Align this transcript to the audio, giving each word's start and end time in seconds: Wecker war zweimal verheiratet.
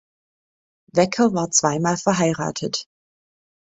Wecker 0.95 1.35
war 1.35 1.51
zweimal 1.51 1.95
verheiratet. 1.95 2.85